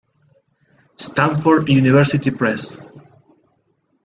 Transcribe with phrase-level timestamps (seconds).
[0.95, 2.79] Stanford University Press.